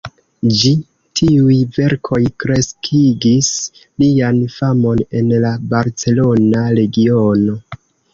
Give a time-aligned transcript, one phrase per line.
[0.59, 0.69] Ĉi
[1.19, 3.49] tiuj verkoj kreskigis
[4.05, 7.59] lian famon en la barcelona regiono.